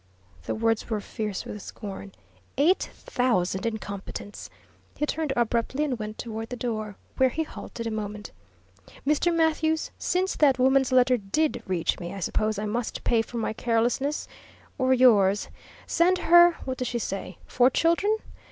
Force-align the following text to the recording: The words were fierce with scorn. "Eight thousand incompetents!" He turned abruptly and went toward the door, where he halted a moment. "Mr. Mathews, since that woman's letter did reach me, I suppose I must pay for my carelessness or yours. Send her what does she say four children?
The 0.47 0.55
words 0.55 0.89
were 0.89 0.99
fierce 0.99 1.45
with 1.45 1.61
scorn. 1.61 2.13
"Eight 2.57 2.89
thousand 2.91 3.67
incompetents!" 3.67 4.49
He 4.97 5.05
turned 5.05 5.31
abruptly 5.35 5.83
and 5.83 5.99
went 5.99 6.17
toward 6.17 6.49
the 6.49 6.55
door, 6.55 6.95
where 7.17 7.29
he 7.29 7.43
halted 7.43 7.85
a 7.85 7.91
moment. 7.91 8.31
"Mr. 9.05 9.31
Mathews, 9.31 9.91
since 9.99 10.35
that 10.37 10.57
woman's 10.57 10.91
letter 10.91 11.17
did 11.17 11.61
reach 11.67 11.99
me, 11.99 12.15
I 12.15 12.19
suppose 12.19 12.57
I 12.57 12.65
must 12.65 13.03
pay 13.03 13.21
for 13.21 13.37
my 13.37 13.53
carelessness 13.53 14.27
or 14.79 14.91
yours. 14.91 15.49
Send 15.85 16.17
her 16.17 16.53
what 16.65 16.79
does 16.79 16.87
she 16.87 16.97
say 16.97 17.37
four 17.45 17.69
children? 17.69 18.17